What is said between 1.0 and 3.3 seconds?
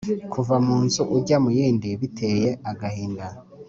ujya mu yindi biteye agahinda!